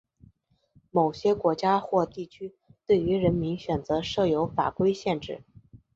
[0.89, 2.55] 某些国家或地区
[2.87, 5.43] 对于人名选择设有法规限制。